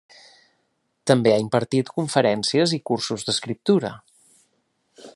[1.11, 3.93] També ha impartit conferències i cursos d'escriptura.